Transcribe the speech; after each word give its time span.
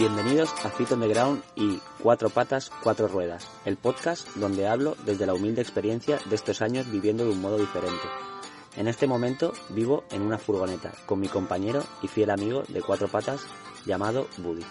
Bienvenidos 0.00 0.50
a 0.64 0.70
Fit 0.70 0.90
on 0.92 1.00
the 1.00 1.08
Ground 1.08 1.42
y 1.56 1.78
Cuatro 2.02 2.30
Patas, 2.30 2.70
Cuatro 2.82 3.06
Ruedas, 3.06 3.46
el 3.66 3.76
podcast 3.76 4.26
donde 4.36 4.66
hablo 4.66 4.96
desde 5.04 5.26
la 5.26 5.34
humilde 5.34 5.60
experiencia 5.60 6.18
de 6.24 6.36
estos 6.36 6.62
años 6.62 6.90
viviendo 6.90 7.26
de 7.26 7.32
un 7.32 7.40
modo 7.42 7.58
diferente. 7.58 8.08
En 8.78 8.88
este 8.88 9.06
momento 9.06 9.52
vivo 9.68 10.04
en 10.10 10.22
una 10.22 10.38
furgoneta 10.38 10.90
con 11.04 11.20
mi 11.20 11.28
compañero 11.28 11.84
y 12.00 12.08
fiel 12.08 12.30
amigo 12.30 12.62
de 12.68 12.80
cuatro 12.80 13.08
patas 13.08 13.42
llamado 13.84 14.26
Buddy. 14.38 14.64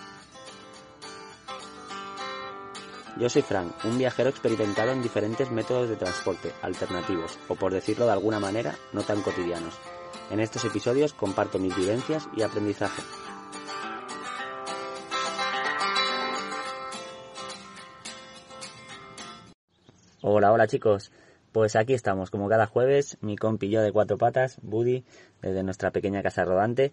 Yo 3.20 3.30
soy 3.30 3.44
Frank, 3.44 3.72
un 3.86 4.00
viajero 4.00 4.32
experimentado 4.32 4.94
en 4.94 5.04
diferentes 5.04 5.52
métodos 5.52 5.90
de 5.90 5.96
transporte 5.96 6.54
alternativos, 6.64 7.38
o 7.48 7.54
por 7.54 7.72
decirlo 7.72 8.08
de 8.08 8.14
alguna 8.14 8.40
manera, 8.40 8.76
no 8.94 9.04
tan 9.04 9.22
cotidianos. 9.22 9.76
En 10.32 10.40
estos 10.40 10.66
episodios 10.66 11.14
comparto 11.14 11.60
mis 11.60 11.76
vivencias 11.76 12.28
y 12.36 12.42
aprendizaje. 12.42 13.04
Hola, 20.22 20.52
hola 20.52 20.68
chicos. 20.68 21.14
Pues 21.54 21.78
aquí 21.78 21.94
estamos, 21.94 22.30
como 22.30 22.50
cada 22.50 22.66
jueves, 22.66 23.18
mi 23.22 23.38
compi 23.38 23.70
yo 23.70 23.82
de 23.82 23.94
cuatro 23.94 24.18
patas, 24.18 24.58
Buddy, 24.62 25.06
desde 25.42 25.64
nuestra 25.64 25.92
pequeña 25.92 26.22
casa 26.22 26.44
rodante, 26.44 26.92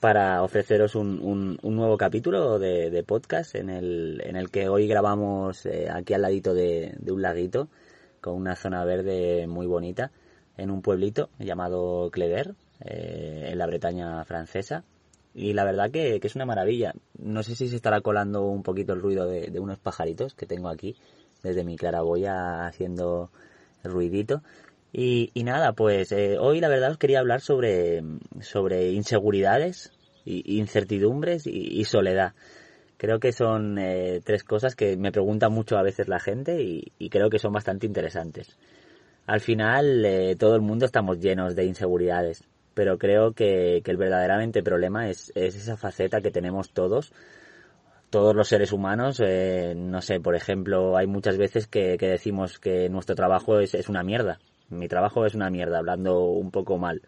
para 0.00 0.42
ofreceros 0.42 0.94
un, 0.94 1.58
nuevo 1.62 1.98
capítulo 1.98 2.58
de, 2.58 3.04
podcast 3.06 3.54
en 3.54 3.68
el, 3.68 4.22
en 4.24 4.36
el 4.36 4.50
que 4.50 4.70
hoy 4.70 4.88
grabamos 4.88 5.66
eh, 5.66 5.90
aquí 5.90 6.14
al 6.14 6.22
ladito 6.22 6.54
de, 6.54 6.96
un 7.06 7.20
laguito, 7.20 7.68
con 8.22 8.34
una 8.34 8.56
zona 8.56 8.82
verde 8.86 9.46
muy 9.46 9.66
bonita, 9.66 10.10
en 10.56 10.70
un 10.70 10.80
pueblito 10.80 11.28
llamado 11.38 12.10
Clever, 12.10 12.54
eh, 12.80 13.50
en 13.52 13.58
la 13.58 13.66
Bretaña 13.66 14.24
francesa. 14.24 14.84
Y 15.34 15.52
la 15.52 15.64
verdad 15.64 15.90
que, 15.90 16.18
es 16.22 16.34
una 16.34 16.46
maravilla. 16.46 16.94
No 17.18 17.42
sé 17.42 17.56
si 17.56 17.68
se 17.68 17.76
estará 17.76 18.00
colando 18.00 18.46
un 18.46 18.62
poquito 18.62 18.94
el 18.94 19.02
ruido 19.02 19.26
de, 19.26 19.48
de 19.48 19.60
unos 19.60 19.78
pajaritos 19.78 20.34
que 20.34 20.46
tengo 20.46 20.70
aquí 20.70 20.96
desde 21.44 21.62
mi 21.62 21.76
claraboya 21.76 22.66
haciendo 22.66 23.30
ruidito. 23.84 24.42
Y, 24.92 25.30
nada, 25.44 25.72
pues 25.72 26.12
eh, 26.12 26.38
hoy 26.38 26.60
la 26.60 26.68
verdad 26.68 26.92
os 26.92 26.98
quería 26.98 27.18
hablar 27.18 27.40
sobre, 27.40 28.02
sobre 28.40 28.92
inseguridades, 28.92 29.92
y, 30.24 30.58
incertidumbres 30.58 31.46
y, 31.46 31.84
soledad. 31.84 32.32
Creo 32.96 33.18
que 33.18 33.32
son 33.32 33.78
eh, 33.78 34.20
tres 34.24 34.44
cosas 34.44 34.76
que 34.76 34.96
me 34.96 35.12
pregunta 35.12 35.48
mucho 35.48 35.76
a 35.76 35.82
veces 35.82 36.08
la 36.08 36.20
gente 36.20 36.62
y, 36.62 37.08
creo 37.10 37.28
que 37.28 37.38
son 37.38 37.52
bastante 37.52 37.86
interesantes. 37.86 38.56
Al 39.26 39.40
final 39.40 40.04
eh, 40.04 40.36
todo 40.38 40.54
el 40.54 40.62
mundo 40.62 40.84
estamos 40.84 41.18
llenos 41.18 41.56
de 41.56 41.64
inseguridades, 41.64 42.44
pero 42.74 42.98
creo 42.98 43.32
que, 43.32 43.82
el 43.84 43.96
verdaderamente 43.96 44.62
problema 44.62 45.08
es, 45.08 45.32
es 45.34 45.56
esa 45.56 45.76
faceta 45.76 46.20
que 46.20 46.30
tenemos 46.30 46.70
todos 46.70 47.12
todos 48.14 48.36
los 48.36 48.46
seres 48.46 48.70
humanos, 48.70 49.20
eh, 49.20 49.74
no 49.76 50.00
sé, 50.00 50.20
por 50.20 50.36
ejemplo, 50.36 50.96
hay 50.96 51.08
muchas 51.08 51.36
veces 51.36 51.66
que, 51.66 51.96
decimos 51.98 52.60
que 52.60 52.88
nuestro 52.88 53.16
trabajo 53.16 53.58
es, 53.58 53.88
una 53.88 54.04
mierda. 54.04 54.38
Mi 54.68 54.86
trabajo 54.86 55.26
es 55.26 55.34
una 55.34 55.50
mierda, 55.50 55.78
hablando 55.78 56.20
un 56.20 56.52
poco 56.52 56.78
mal. 56.78 57.02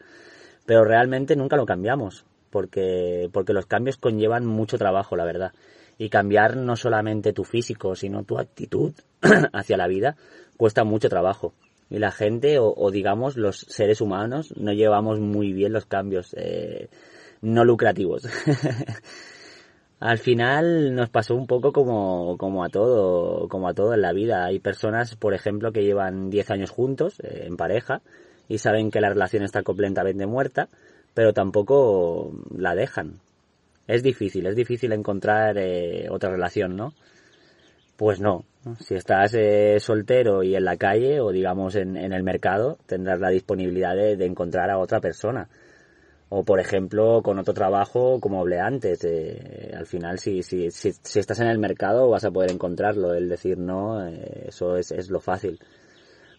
Pero 0.65 0.83
realmente 0.83 1.37
nunca 1.37 1.55
lo 1.55 1.65
cambiamos, 1.65 2.25
porque, 2.51 3.31
porque 3.33 3.53
los 3.53 3.67
cambios 3.67 3.98
conllevan 3.98 4.47
mucho 4.47 4.79
trabajo, 4.79 5.15
la 5.15 5.25
verdad. 5.25 5.53
Y 5.97 6.09
cambiar 6.09 6.57
no 6.57 6.75
solamente 6.75 7.33
tu 7.33 7.45
físico, 7.45 7.95
sino 7.95 8.25
tu 8.25 8.41
actitud 8.41 8.93
hacia 9.53 9.77
la 9.77 9.87
vida, 9.87 10.17
cuesta 10.57 10.83
mucho 10.83 11.09
trabajo. 11.09 11.55
Y 11.89 12.01
la 12.01 12.11
gente, 12.11 12.57
o, 12.59 12.91
digamos 12.91 13.37
los 13.37 13.61
seres 13.61 14.01
humanos, 14.01 14.53
no 14.57 14.73
llevamos 14.73 15.20
muy 15.20 15.53
bien 15.53 15.73
los 15.73 15.87
cambios 15.87 16.35
eh, 16.37 16.89
no 17.43 17.65
lucrativos. 17.65 18.27
Al 19.98 20.19
final 20.19 20.94
nos 20.94 21.08
pasó 21.08 21.34
un 21.34 21.47
poco 21.47 21.72
como, 21.72 22.36
como 22.36 22.64
a 22.64 22.69
todo, 22.69 23.48
como 23.48 23.69
a 23.69 23.75
todo 23.75 23.94
en 23.94 24.02
la 24.02 24.12
vida. 24.12 24.44
Hay 24.44 24.58
personas, 24.58 25.16
por 25.16 25.33
ejemplo, 25.33 25.72
que 25.72 25.84
llevan 25.84 26.28
10 26.28 26.50
años 26.50 26.70
juntos, 26.70 27.19
eh, 27.20 27.44
en 27.47 27.56
pareja, 27.56 28.02
y 28.48 28.58
saben 28.58 28.90
que 28.90 29.01
la 29.01 29.08
relación 29.08 29.42
está 29.42 29.62
completamente 29.62 30.27
muerta, 30.27 30.68
pero 31.14 31.33
tampoco 31.33 32.33
la 32.55 32.74
dejan. 32.74 33.20
Es 33.86 34.02
difícil, 34.02 34.46
es 34.46 34.56
difícil 34.56 34.92
encontrar 34.92 35.56
eh, 35.56 36.08
otra 36.11 36.30
relación, 36.30 36.77
¿no? 36.77 36.92
Pues 37.96 38.20
no. 38.20 38.45
Si 38.80 38.95
estás 38.95 39.33
eh, 39.35 39.79
soltero 39.80 40.42
y 40.42 40.56
en 40.56 40.64
la 40.64 40.77
calle, 40.77 41.20
o 41.20 41.30
digamos 41.30 41.74
en, 41.77 41.96
en 41.96 42.12
el 42.12 42.23
mercado, 42.23 42.79
tendrás 42.86 43.20
la 43.20 43.30
disponibilidad 43.30 43.95
de 43.95 44.27
encontrar 44.27 44.70
a 44.70 44.79
otra 44.79 45.01
persona 45.01 45.48
o 46.29 46.45
por 46.45 46.59
ejemplo 46.59 47.23
con 47.23 47.39
otro 47.39 47.55
trabajo 47.55 48.19
como 48.20 48.41
hablé 48.41 48.59
antes 48.59 49.05
eh, 49.05 49.73
al 49.77 49.87
final 49.87 50.19
si, 50.19 50.42
si, 50.42 50.70
si, 50.70 50.92
si, 50.92 51.19
estás 51.20 51.39
en 51.41 51.47
el 51.47 51.59
mercado 51.59 52.09
vas 52.11 52.25
a 52.25 52.31
poder 52.31 52.51
encontrarlo. 52.51 53.14
El 53.14 53.29
decir 53.29 53.59
no 53.59 54.07
eh, 54.07 54.47
eso 54.48 54.77
es, 54.77 54.91
es, 54.91 55.11
lo 55.11 55.20
fácil. 55.20 55.61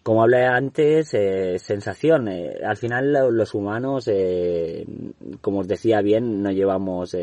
Como 0.03 0.21
hablé 0.21 0.45
antes 0.45 1.13
eh, 1.13 1.57
sensación 1.59 2.27
al 2.27 2.77
final 2.77 3.13
los 3.31 3.53
humanos 3.53 4.09
como 5.41 5.59
os 5.59 5.67
decía 5.67 6.01
bien 6.01 6.41
no 6.41 6.51
llevamos 6.51 7.15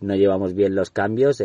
no 0.00 0.14
llevamos 0.14 0.54
bien 0.54 0.74
los 0.74 0.90
cambios 0.90 1.42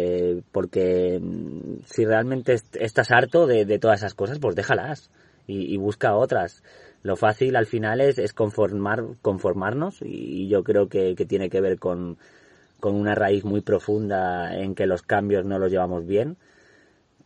porque 0.51 1.19
mm, 1.22 1.83
si 1.85 2.06
realmente 2.06 2.56
estás 2.73 3.12
harto 3.12 3.47
de, 3.47 3.66
de, 3.66 3.79
todas 3.79 4.01
esas 4.01 4.13
cosas 4.13 4.39
pues 4.39 4.56
déjalas 4.56 5.12
y 5.47 5.75
busca 5.78 6.16
otras 6.16 6.63
lo 7.03 7.17
fácil 7.17 7.57
al 7.57 7.65
final 7.65 7.99
es, 7.99 8.17
es 8.17 8.31
conformar, 8.31 9.03
conformarnos 9.21 9.99
y 10.01 10.47
yo 10.47 10.63
creo 10.63 10.87
que, 10.87 11.15
tiene 11.27 11.49
que 11.49 11.59
ver 11.59 11.77
con, 11.77 12.17
una 12.81 13.13
raíz 13.13 13.43
muy 13.43 13.61
profunda 13.61 14.55
en 14.55 14.73
que 14.73 14.87
los 14.87 15.03
cambios 15.03 15.45
no 15.45 15.59
los 15.59 15.69
llevamos 15.69 16.05
bien. 16.07 16.37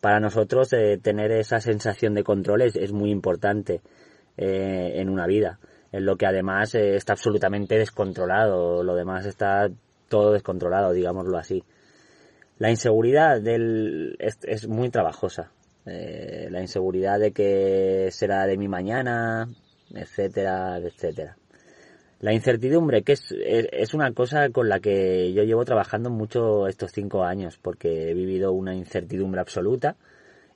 Para 0.02 0.20
nosotros 0.20 0.74
eh, 0.74 1.00
tener 1.02 1.32
esa 1.32 1.60
sensación 1.60 2.16
de 2.16 2.24
control 2.24 2.64
es, 2.64 2.92
muy 2.92 3.12
importante 3.12 3.82
eh, 4.36 4.94
en 4.96 5.10
una 5.10 5.28
vida, 5.28 5.60
en 5.92 6.06
lo 6.06 6.16
que 6.18 6.26
además 6.26 6.74
eh, 6.74 6.96
está 6.96 7.14
absolutamente 7.14 7.78
descontrolado, 7.78 8.84
lo 8.84 8.96
demás 8.96 9.28
está 9.28 9.70
todo 10.10 10.34
descontrolado, 10.34 10.92
digámoslo 10.92 11.38
así. 11.38 11.64
La 12.58 12.72
inseguridad 12.72 13.42
del, 13.42 14.16
es, 14.18 14.40
es 14.42 14.68
muy 14.68 14.90
trabajosa. 14.90 15.52
la 15.86 16.62
inseguridad 16.62 17.20
de 17.20 17.32
que 17.32 18.10
será 18.12 18.46
de 18.46 18.58
mi 18.58 18.68
mañana, 18.68 19.48
etcétera, 19.94 20.78
etcétera. 20.78 21.38
La 22.20 22.34
incertidumbre, 22.34 23.04
que 23.04 23.14
es, 23.14 23.32
es, 23.32 23.94
una 23.94 24.12
cosa 24.12 24.50
con 24.50 24.70
la 24.70 24.80
que 24.80 25.32
yo 25.34 25.44
llevo 25.44 25.66
trabajando 25.66 26.10
mucho 26.10 26.68
estos 26.68 26.92
cinco 26.92 27.24
años, 27.24 27.60
porque 27.62 28.10
he 28.10 28.14
vivido 28.16 28.54
una 28.54 28.74
incertidumbre 28.74 29.40
absoluta 29.40 29.98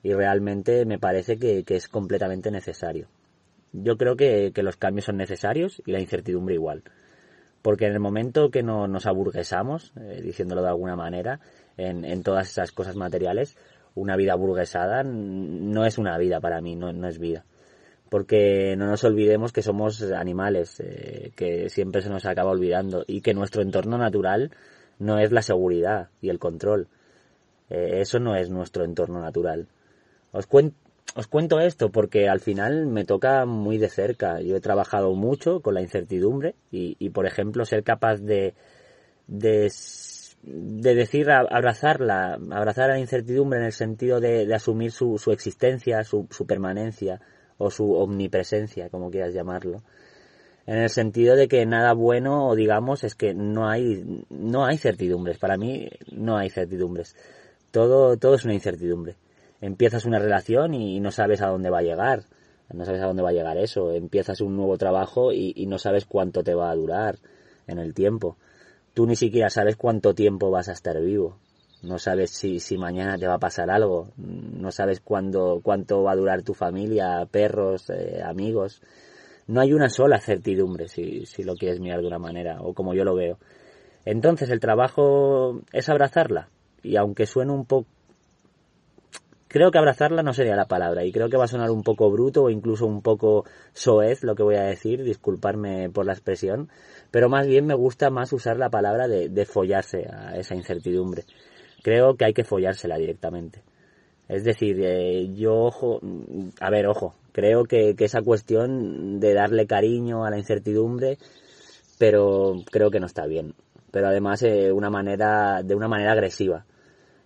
y 0.02 0.12
realmente 0.12 0.84
me 0.86 0.98
parece 0.98 1.38
que, 1.38 1.64
es 1.64 1.86
completamente 1.86 2.50
necesario. 2.50 3.06
Yo 3.72 3.96
creo 3.96 4.16
que, 4.16 4.52
los 4.56 4.76
cambios 4.76 5.04
son 5.04 5.16
necesarios 5.16 5.80
y 5.86 5.92
la 5.92 6.00
incertidumbre 6.00 6.56
igual. 6.56 6.82
Porque 7.62 7.86
en 7.86 7.92
el 7.92 8.00
momento 8.00 8.50
que 8.50 8.64
no, 8.64 8.88
nos 8.88 9.06
aburguesamos, 9.06 9.92
eh, 10.00 10.20
diciéndolo 10.20 10.62
de 10.62 10.68
alguna 10.68 10.96
manera, 10.96 11.38
en, 11.76 12.04
en 12.04 12.24
todas 12.24 12.50
esas 12.50 12.72
cosas 12.72 12.96
materiales, 12.96 13.56
una 13.94 14.16
vida 14.16 14.34
burguesada 14.34 15.04
no 15.04 15.86
es 15.86 15.96
una 15.96 16.18
vida 16.18 16.40
para 16.40 16.60
mí, 16.60 16.74
no, 16.74 16.92
no 16.92 17.06
es 17.06 17.20
vida 17.20 17.44
porque 18.12 18.76
no 18.76 18.88
nos 18.88 19.04
olvidemos 19.04 19.52
que 19.52 19.62
somos 19.62 20.02
animales, 20.02 20.80
eh, 20.80 21.32
que 21.34 21.70
siempre 21.70 22.02
se 22.02 22.10
nos 22.10 22.26
acaba 22.26 22.50
olvidando 22.50 23.04
y 23.06 23.22
que 23.22 23.32
nuestro 23.32 23.62
entorno 23.62 23.96
natural 23.96 24.50
no 24.98 25.18
es 25.18 25.32
la 25.32 25.40
seguridad 25.40 26.10
y 26.20 26.28
el 26.28 26.38
control. 26.38 26.88
Eh, 27.70 28.00
eso 28.02 28.18
no 28.18 28.36
es 28.36 28.50
nuestro 28.50 28.84
entorno 28.84 29.22
natural. 29.22 29.66
Os, 30.30 30.46
os 31.16 31.26
cuento 31.26 31.58
esto 31.58 31.88
porque 31.88 32.28
al 32.28 32.40
final 32.40 32.86
me 32.86 33.06
toca 33.06 33.46
muy 33.46 33.78
de 33.78 33.88
cerca. 33.88 34.42
Yo 34.42 34.56
he 34.56 34.60
trabajado 34.60 35.14
mucho 35.14 35.60
con 35.60 35.72
la 35.72 35.80
incertidumbre 35.80 36.54
y, 36.70 37.08
por 37.08 37.24
ejemplo, 37.24 37.64
ser 37.64 37.82
capaz 37.82 38.18
de, 38.20 38.52
de, 39.26 39.72
de 40.42 40.94
decir, 40.94 41.30
abrazarla, 41.30 42.38
abrazar 42.50 42.90
a 42.90 42.94
la 42.94 43.00
incertidumbre 43.00 43.58
en 43.60 43.64
el 43.64 43.72
sentido 43.72 44.20
de, 44.20 44.54
asumir 44.54 44.92
su, 44.92 45.18
existencia, 45.32 46.04
su 46.04 46.46
permanencia, 46.46 47.22
o 47.62 47.70
su 47.70 47.92
omnipresencia, 47.92 48.88
como 48.88 49.10
quieras 49.10 49.32
llamarlo. 49.32 49.82
En 50.66 50.78
el 50.78 50.90
sentido 50.90 51.36
de 51.36 51.46
que 51.46 51.64
nada 51.64 51.92
bueno, 51.92 52.54
digamos, 52.56 53.04
es 53.04 53.14
que 53.14 53.34
no 53.34 53.68
hay, 53.68 54.24
no 54.30 54.64
hay 54.64 54.78
certidumbres. 54.78 55.38
Para 55.38 55.56
mí 55.56 55.88
no 56.10 56.36
hay 56.36 56.50
certidumbres. 56.50 57.14
Todo, 57.70 58.16
todo 58.16 58.34
es 58.34 58.44
una 58.44 58.54
incertidumbre. 58.54 59.14
Empiezas 59.60 60.04
una 60.04 60.18
relación 60.18 60.74
y 60.74 60.98
no 60.98 61.12
sabes 61.12 61.40
a 61.40 61.48
dónde 61.48 61.70
va 61.70 61.78
a 61.78 61.82
llegar. 61.82 62.24
No 62.72 62.84
sabes 62.84 63.00
a 63.00 63.06
dónde 63.06 63.22
va 63.22 63.30
a 63.30 63.34
llegar 63.34 63.56
eso. 63.58 63.92
Empiezas 63.92 64.40
un 64.40 64.56
nuevo 64.56 64.76
trabajo 64.76 65.32
y, 65.32 65.52
y 65.54 65.66
no 65.66 65.78
sabes 65.78 66.04
cuánto 66.04 66.42
te 66.42 66.54
va 66.54 66.70
a 66.70 66.74
durar 66.74 67.18
en 67.68 67.78
el 67.78 67.94
tiempo. 67.94 68.36
Tú 68.92 69.06
ni 69.06 69.14
siquiera 69.14 69.50
sabes 69.50 69.76
cuánto 69.76 70.14
tiempo 70.14 70.50
vas 70.50 70.68
a 70.68 70.72
estar 70.72 71.00
vivo 71.00 71.36
no 71.82 71.98
sabes 71.98 72.30
si, 72.30 72.60
si 72.60 72.78
mañana 72.78 73.18
te 73.18 73.26
va 73.26 73.34
a 73.34 73.38
pasar 73.38 73.70
algo, 73.70 74.08
no 74.16 74.70
sabes 74.70 75.00
cuándo, 75.00 75.60
cuánto 75.62 76.02
va 76.02 76.12
a 76.12 76.16
durar 76.16 76.42
tu 76.42 76.54
familia, 76.54 77.26
perros, 77.30 77.90
eh, 77.90 78.22
amigos. 78.24 78.82
No 79.48 79.60
hay 79.60 79.72
una 79.72 79.88
sola 79.88 80.20
certidumbre, 80.20 80.88
si, 80.88 81.26
si 81.26 81.42
lo 81.42 81.56
quieres 81.56 81.80
mirar 81.80 82.00
de 82.00 82.06
una 82.06 82.18
manera, 82.18 82.60
o 82.60 82.72
como 82.72 82.94
yo 82.94 83.04
lo 83.04 83.14
veo. 83.14 83.38
Entonces 84.04 84.50
el 84.50 84.60
trabajo 84.60 85.60
es 85.72 85.88
abrazarla 85.88 86.48
y 86.82 86.96
aunque 86.96 87.26
suene 87.26 87.52
un 87.52 87.66
poco 87.66 87.86
creo 89.52 89.70
que 89.70 89.78
abrazarla 89.78 90.22
no 90.22 90.32
sería 90.32 90.56
la 90.56 90.64
palabra 90.64 91.04
y 91.04 91.12
creo 91.12 91.28
que 91.28 91.36
va 91.36 91.44
a 91.44 91.48
sonar 91.48 91.70
un 91.70 91.82
poco 91.82 92.10
bruto 92.10 92.44
o 92.44 92.50
incluso 92.50 92.86
un 92.86 93.02
poco 93.02 93.44
soez 93.74 94.24
lo 94.24 94.34
que 94.34 94.42
voy 94.42 94.54
a 94.54 94.62
decir, 94.62 95.04
disculparme 95.04 95.90
por 95.90 96.06
la 96.06 96.14
expresión, 96.14 96.70
pero 97.10 97.28
más 97.28 97.46
bien 97.46 97.66
me 97.66 97.74
gusta 97.74 98.08
más 98.08 98.32
usar 98.32 98.56
la 98.56 98.70
palabra 98.70 99.08
de, 99.08 99.28
de 99.28 99.44
follarse 99.44 100.08
a 100.10 100.38
esa 100.38 100.54
incertidumbre. 100.54 101.24
Creo 101.82 102.16
que 102.16 102.24
hay 102.24 102.32
que 102.32 102.44
follársela 102.44 102.96
directamente. 102.96 103.62
Es 104.28 104.44
decir, 104.44 104.80
eh, 104.80 105.28
yo, 105.34 105.54
ojo, 105.54 106.00
a 106.60 106.70
ver, 106.70 106.86
ojo, 106.86 107.14
creo 107.32 107.64
que, 107.64 107.94
que, 107.96 108.04
esa 108.04 108.22
cuestión 108.22 109.20
de 109.20 109.34
darle 109.34 109.66
cariño 109.66 110.24
a 110.24 110.30
la 110.30 110.38
incertidumbre, 110.38 111.18
pero 111.98 112.54
creo 112.70 112.90
que 112.90 113.00
no 113.00 113.06
está 113.06 113.26
bien. 113.26 113.54
Pero 113.90 114.08
además 114.08 114.42
eh, 114.42 114.72
una 114.72 114.90
manera, 114.90 115.62
de 115.62 115.74
una 115.74 115.88
manera 115.88 116.12
agresiva 116.12 116.64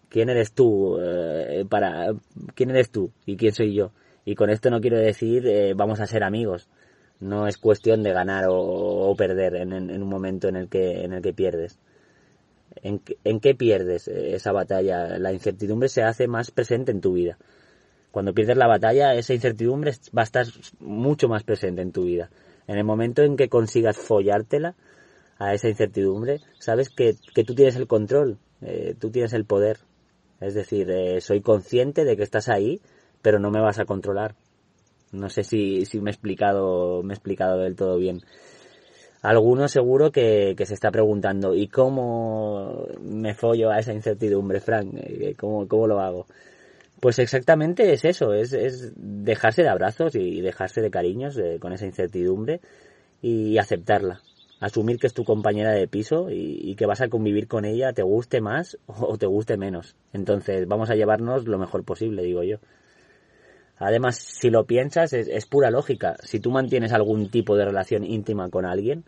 quién 0.09 0.29
eres 0.29 0.53
tú 0.53 0.99
eh, 1.01 1.65
para 1.69 2.07
quién 2.55 2.71
eres 2.71 2.91
tú 2.91 3.11
y 3.25 3.37
quién 3.37 3.53
soy 3.53 3.75
yo 3.75 3.93
y 4.25 4.35
con 4.35 4.51
esto 4.51 4.71
no 4.71 4.81
quiero 4.81 4.99
decir 4.99 5.47
eh, 5.47 5.75
vamos 5.75 6.01
a 6.01 6.07
ser 6.07 6.25
amigos 6.25 6.69
no 7.21 7.47
es 7.47 7.57
cuestión 7.57 8.03
de 8.03 8.13
ganar 8.13 8.45
o, 8.49 9.15
perder 9.17 9.57
en, 9.57 9.73
un 9.73 10.09
momento 10.09 10.49
en 10.49 10.57
el 10.57 10.69
que 10.69 11.05
en 11.05 11.13
el 11.13 11.23
que 11.23 11.33
pierdes 11.33 11.79
¿En, 12.89 13.41
qué 13.41 13.55
pierdes 13.55 14.09
esa 14.09 14.53
batalla 14.53 15.19
la 15.19 15.33
incertidumbre 15.33 15.89
se 15.89 16.03
hace 16.03 16.29
más 16.29 16.51
presente 16.51 16.93
en 16.93 17.01
tu 17.01 17.15
vida 17.15 17.37
cuando 18.11 18.33
pierdes 18.33 18.57
la 18.57 18.67
batalla 18.67 19.15
esa 19.15 19.35
incertidumbre 19.35 19.93
va 20.17 20.23
a 20.23 20.25
estar 20.25 20.47
mucho 20.79 21.29
más 21.29 21.43
presente 21.43 21.83
en 21.83 21.93
tu 21.93 22.05
vida 22.05 22.31
en 22.67 22.79
el 22.79 22.85
momento 22.85 23.23
en 23.23 23.37
que 23.37 23.49
consigas 23.49 23.97
follártela 23.97 24.75
a 25.39 25.55
esa 25.55 25.69
incertidumbre 25.69 26.41
sabes 26.59 26.89
que, 26.91 27.17
que 27.35 27.45
tú 27.45 27.55
tienes 27.55 27.77
el 27.77 27.87
control 27.87 28.39
eh, 28.63 28.95
tú 28.99 29.11
tienes 29.11 29.33
el 29.33 29.45
poder 29.45 29.79
es 30.41 30.55
decir, 30.55 30.91
eh, 30.91 31.21
soy 31.21 31.41
consciente 31.41 32.05
de 32.05 32.17
que 32.17 32.23
estás 32.23 32.49
ahí, 32.49 32.81
pero 33.23 33.39
no 33.39 33.51
me 33.51 33.61
vas 33.61 33.79
a 33.79 33.87
controlar. 33.87 34.35
No 35.13 35.31
sé 35.31 35.45
si, 35.45 35.87
si 35.87 36.01
me 36.01 36.11
he 36.11 36.13
explicado, 36.13 37.03
me 37.03 37.15
he 37.15 37.17
explicado 37.17 37.59
del 37.59 37.77
todo 37.77 37.97
bien. 37.97 38.23
Alguno 39.27 39.67
seguro 39.67 40.13
que, 40.13 40.55
se 40.57 40.75
está 40.75 40.91
preguntando, 40.93 41.55
¿y 41.55 41.67
cómo 41.67 42.87
me 43.01 43.35
follo 43.35 43.71
a 43.71 43.79
esa 43.79 43.93
incertidumbre, 43.93 44.61
Frank? 44.61 44.95
Eh, 44.95 45.35
¿Cómo, 45.37 45.67
cómo 45.67 45.89
lo 45.89 46.01
hago? 46.01 46.27
Pues 47.01 47.19
exactamente 47.19 47.93
es 47.93 48.05
eso, 48.05 48.33
es, 48.33 48.53
es 48.53 48.93
dejarse 48.97 49.63
de 49.63 49.69
abrazos 49.69 50.15
y 50.15 50.41
dejarse 50.41 50.81
de 50.81 50.91
cariños 50.91 51.39
con 51.61 51.73
esa 51.73 51.87
incertidumbre 51.87 52.61
y 53.21 53.59
aceptarla 53.59 54.21
asumir 54.61 54.99
que 54.99 55.07
es 55.07 55.13
tu 55.13 55.25
compañera 55.25 55.73
de 55.73 55.87
piso 55.87 56.29
y, 56.31 56.75
que 56.77 56.87
vas 56.87 57.01
a 57.01 57.09
convivir 57.09 57.47
con 57.47 57.65
ella, 57.65 57.93
te 57.93 58.03
guste 58.03 58.41
más 58.41 58.79
o 58.87 59.19
te 59.19 59.27
guste 59.27 59.57
menos. 59.57 59.97
Entonces 60.13 60.67
vamos 60.67 60.91
a 60.91 60.95
llevarnos 60.95 61.47
lo 61.47 61.59
mejor 61.59 61.85
posible, 61.85 62.23
digo 62.23 62.43
yo. 62.43 62.59
Además, 63.79 64.17
si 64.17 64.49
lo 64.49 64.65
piensas, 64.65 65.13
es, 65.13 65.47
pura 65.47 65.71
lógica. 65.71 66.17
Si 66.23 66.41
tú 66.41 66.51
mantienes 66.51 66.93
algún 66.93 67.29
tipo 67.29 67.57
de 67.57 67.67
relación 67.67 68.05
íntima 68.05 68.49
con 68.49 68.65
alguien, 68.65 69.05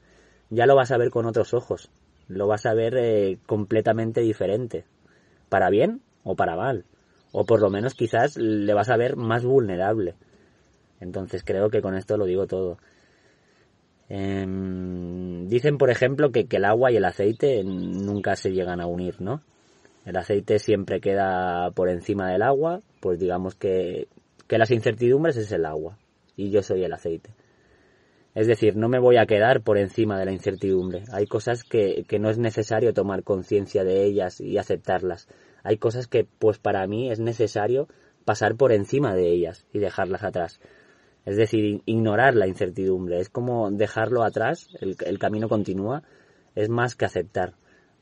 ya 0.51 0.67
lo 0.67 0.77
vas 0.77 0.91
a 0.91 0.99
ver 0.99 1.11
con 1.11 1.27
otros 1.27 1.55
ojos. 1.55 1.91
Lo 2.29 2.47
vas 2.47 2.67
a 2.67 2.75
ver 2.75 2.95
eh, 2.97 3.39
completamente 3.47 4.21
diferente. 4.21 4.85
Para 5.49 5.71
bien 5.71 6.01
o 6.25 6.37
para 6.37 6.57
mal. 6.57 6.85
O 7.33 7.45
por 7.45 7.61
lo 7.61 7.71
menos 7.71 7.95
quizás 7.95 8.37
le 8.37 8.73
vas 8.75 8.91
a 8.91 8.97
ver 8.97 9.17
más 9.17 9.45
vulnerable. 9.45 10.15
Entonces 11.01 11.43
creo 11.45 11.71
que 11.71 11.83
con 11.83 11.95
esto 11.95 12.17
lo 12.17 12.27
digo 12.27 12.47
todo. 12.47 12.79
Em, 14.09 15.47
dicen, 15.49 15.77
por 15.77 15.91
ejemplo, 15.91 16.33
que, 16.33 16.47
el 16.51 16.65
agua 16.65 16.91
y 16.91 16.97
el 16.97 17.05
aceite 17.05 17.63
nunca 17.65 18.37
se 18.37 18.53
llegan 18.53 18.81
a 18.81 18.87
unir, 18.87 19.21
¿no? 19.21 19.43
El 20.07 20.17
aceite 20.17 20.59
siempre 20.59 21.01
queda 21.01 21.71
por 21.73 21.91
encima 21.91 22.31
del 22.31 22.43
agua, 22.43 22.81
pues 23.01 23.19
digamos 23.19 23.55
que, 23.55 24.09
que 24.47 24.57
las 24.57 24.71
incertidumbres 24.71 25.37
es 25.37 25.53
el 25.53 25.67
agua 25.67 25.99
y 26.37 26.51
yo 26.51 26.63
soy 26.63 26.85
el 26.85 26.93
aceite. 26.95 27.31
Es 28.39 28.47
decir, 28.47 28.77
no 28.77 28.89
me 28.89 29.01
voy 29.01 29.17
a 29.17 29.27
quedar 29.27 29.63
por 29.63 29.79
encima 29.79 30.17
de 30.17 30.25
la 30.25 30.31
incertidumbre. 30.31 31.03
Hay 31.11 31.27
cosas 31.27 31.65
que, 31.65 32.05
que 32.07 32.21
no 32.21 32.31
es 32.31 32.39
necesario 32.39 32.95
tomar 32.95 33.25
conciencia 33.25 33.83
de 33.83 34.05
ellas 34.05 34.41
y 34.41 34.59
aceptarlas. 34.59 35.27
Hay 35.65 35.79
cosas 35.79 36.07
que, 36.07 36.25
pues 36.39 36.61
para 36.61 36.87
mí, 36.87 37.11
es 37.11 37.19
necesario 37.19 37.89
pasar 38.25 38.55
por 38.55 38.71
encima 38.71 39.17
de 39.17 39.29
ellas 39.29 39.67
y 39.73 39.81
dejarlas 39.81 40.23
atrás. 40.23 40.61
Es 41.25 41.37
decir, 41.37 41.83
ignorar 41.85 42.37
la 42.37 42.47
incertidumbre. 42.47 43.19
Es 43.19 43.29
como 43.29 43.73
dejarlo 43.73 44.23
atrás, 44.23 44.69
el, 44.79 45.19
camino 45.19 45.49
continúa, 45.49 46.05
es 46.55 46.69
más 46.69 46.95
que 46.95 47.07
aceptar. 47.07 47.55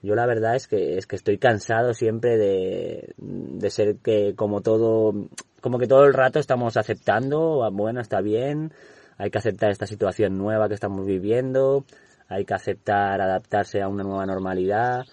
Yo 0.02 0.14
la 0.14 0.26
verdad 0.26 0.54
es 0.54 0.68
que, 0.68 0.98
es 0.98 1.06
que 1.06 1.16
estoy 1.16 1.38
cansado 1.38 1.94
siempre 1.94 2.36
de, 2.36 3.14
de 3.16 3.70
ser 3.70 3.96
que 4.04 4.34
como 4.36 4.60
todo, 4.60 5.14
como 5.62 5.78
que 5.78 5.86
todo 5.86 6.04
el 6.04 6.12
rato 6.12 6.38
estamos 6.40 6.76
aceptando, 6.76 7.64
ah, 7.64 7.70
bueno, 7.72 8.02
está 8.02 8.20
bien, 8.20 8.74
hay 9.18 9.30
que 9.30 9.38
aceptar 9.38 9.70
esta 9.70 9.86
situación 9.86 10.36
nueva 10.36 10.68
que 10.68 10.74
estamos 10.74 11.06
viviendo, 11.06 11.84
hay 12.28 12.44
que 12.44 12.54
aceptar 12.54 13.20
adaptarse 13.20 13.80
a 13.80 13.88
una 13.88 14.02
nueva 14.02 14.26
normalidad, 14.26 15.04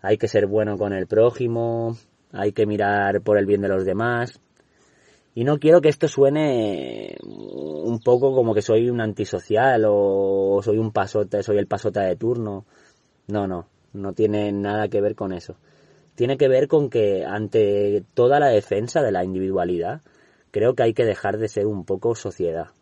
hay 0.00 0.16
que 0.16 0.28
ser 0.28 0.46
bueno 0.46 0.78
con 0.78 0.92
el 0.92 1.06
prójimo, 1.06 1.96
hay 2.32 2.52
que 2.52 2.66
mirar 2.66 3.20
por 3.22 3.38
el 3.38 3.46
bien 3.46 3.60
de 3.60 3.68
los 3.68 3.84
demás. 3.84 4.40
Y 5.34 5.44
no 5.44 5.58
quiero 5.58 5.80
que 5.80 5.88
esto 5.88 6.08
suene 6.08 7.16
un 7.22 8.00
poco 8.00 8.34
como 8.34 8.54
que 8.54 8.60
soy 8.60 8.90
un 8.90 9.00
antisocial 9.00 9.84
o 9.86 10.60
soy 10.62 10.76
un 10.76 10.92
pasota, 10.92 11.42
soy 11.42 11.56
el 11.56 11.66
pasota 11.66 12.02
de 12.02 12.16
turno. 12.16 12.66
No, 13.28 13.46
no, 13.46 13.66
no 13.94 14.12
tiene 14.12 14.52
nada 14.52 14.88
que 14.88 15.00
ver 15.00 15.14
con 15.14 15.32
eso. 15.32 15.56
Tiene 16.14 16.36
que 16.36 16.48
ver 16.48 16.68
con 16.68 16.90
que 16.90 17.24
ante 17.24 18.04
toda 18.12 18.40
la 18.40 18.48
defensa 18.48 19.00
de 19.00 19.12
la 19.12 19.24
individualidad, 19.24 20.02
creo 20.50 20.74
que 20.74 20.82
hay 20.82 20.92
que 20.92 21.06
dejar 21.06 21.38
de 21.38 21.48
ser 21.48 21.66
un 21.66 21.86
poco 21.86 22.14
sociedad 22.14 22.72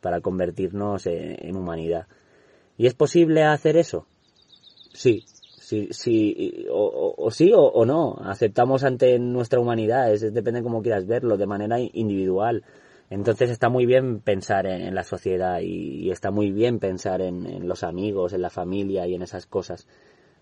para 0.00 0.20
convertirnos 0.20 1.06
en, 1.06 1.56
humanidad. 1.56 2.06
¿Y 2.76 2.86
es 2.86 2.94
posible 2.94 3.44
hacer 3.44 3.76
eso? 3.76 4.06
Sí, 4.92 5.24
sí, 5.26 5.88
sí, 5.90 6.66
o, 6.70 7.30
sí 7.30 7.52
o, 7.54 7.84
no, 7.84 8.16
aceptamos 8.24 8.84
ante 8.84 9.18
nuestra 9.18 9.60
humanidad, 9.60 10.12
es, 10.12 10.20
depende 10.32 10.60
de 10.60 10.64
cómo 10.64 10.82
quieras 10.82 11.06
verlo, 11.06 11.36
de 11.36 11.46
manera 11.46 11.78
individual. 11.80 12.64
Entonces 13.08 13.50
está 13.50 13.68
muy 13.68 13.86
bien 13.86 14.20
pensar 14.20 14.66
en, 14.66 14.94
la 14.94 15.04
sociedad 15.04 15.60
y, 15.60 16.10
está 16.10 16.30
muy 16.30 16.50
bien 16.50 16.78
pensar 16.78 17.20
en, 17.20 17.68
los 17.68 17.84
amigos, 17.84 18.32
en 18.32 18.42
la 18.42 18.50
familia 18.50 19.06
y 19.06 19.14
en 19.14 19.22
esas 19.22 19.46
cosas. 19.46 19.86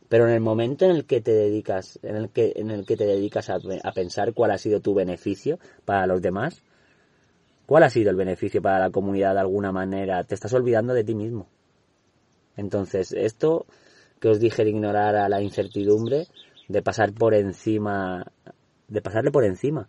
Pero 0.09 0.27
en 0.29 0.35
el 0.35 0.41
momento 0.41 0.85
en 0.85 0.93
el 0.93 1.05
que 1.05 1.21
te 1.21 1.33
dedicas, 1.33 1.99
en 2.03 2.17
el 2.17 2.31
que, 2.31 2.53
en 2.57 2.71
el 2.71 2.87
que 2.87 2.97
te 2.97 3.05
dedicas 3.05 3.51
a 3.51 3.59
pensar 3.95 4.33
cuál 4.35 4.51
ha 4.51 4.59
sido 4.59 4.81
tu 4.81 4.95
beneficio 4.95 5.59
para 5.85 6.07
los 6.07 6.23
demás, 6.23 6.63
cuál 7.67 7.85
ha 7.85 7.91
sido 7.91 8.11
el 8.11 8.17
beneficio 8.17 8.63
para 8.63 8.79
la 8.79 8.91
comunidad 8.91 9.35
de 9.35 9.41
alguna 9.41 9.73
manera, 9.73 10.25
te 10.25 10.35
estás 10.35 10.53
olvidando 10.53 10.95
de 10.95 11.05
ti 11.05 11.15
mismo. 11.15 11.47
Entonces, 12.57 13.13
esto 13.13 13.67
que 14.21 14.29
os 14.29 14.41
dije 14.41 14.65
de 14.65 14.71
ignorar 14.71 15.17
a 15.17 15.29
la 15.29 15.43
incertidumbre, 15.43 16.27
de 16.69 16.83
pasar 16.83 17.13
por 17.13 17.35
encima, 17.35 18.25
de 18.89 19.03
pasarle 19.03 19.31
por 19.31 19.45
encima. 19.45 19.89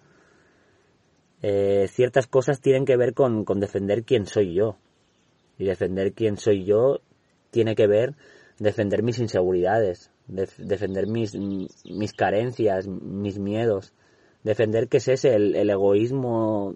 Eh, 1.42 1.88
ciertas 1.90 2.28
cosas 2.28 2.60
tienen 2.60 2.86
que 2.86 2.98
ver 2.98 3.14
con, 3.14 3.46
defender 3.60 4.04
quién 4.04 4.26
soy 4.26 4.54
yo. 4.54 4.78
Y 5.58 5.66
defender 5.66 6.14
quién 6.14 6.38
soy 6.38 6.66
yo 6.66 7.00
tiene 7.50 7.76
que 7.76 7.88
ver 7.88 8.16
defender 8.60 9.04
mis 9.04 9.20
inseguridades, 9.20 10.12
defender 10.28 11.08
mis, 11.08 11.36
mis 11.36 12.14
carencias, 12.14 12.88
mis 12.88 13.38
miedos, 13.38 13.94
defender 14.44 14.88
qué 14.88 14.98
es 14.98 15.08
ese, 15.08 15.36
el, 15.36 15.70
egoísmo, 15.70 16.76